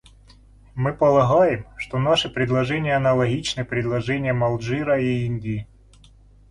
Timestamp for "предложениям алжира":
3.63-4.99